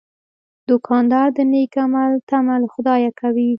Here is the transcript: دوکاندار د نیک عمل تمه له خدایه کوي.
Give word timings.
دوکاندار 0.69 1.27
د 1.37 1.39
نیک 1.51 1.73
عمل 1.85 2.11
تمه 2.29 2.55
له 2.61 2.67
خدایه 2.73 3.11
کوي. 3.19 3.49